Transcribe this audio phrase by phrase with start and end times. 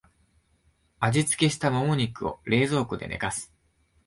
[0.99, 3.53] 味付けしたモモ肉を冷蔵庫で寝かす